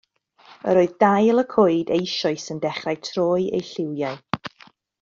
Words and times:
Yr 0.71 0.79
oedd 0.83 0.95
dail 1.03 1.41
y 1.41 1.43
coed 1.51 1.91
eisoes 1.97 2.47
yn 2.55 2.63
dechrau 2.65 2.99
troi 3.09 3.45
eu 3.59 3.63
lliwiau. 3.69 4.19